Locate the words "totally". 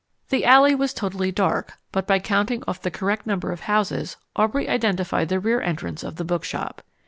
0.95-1.31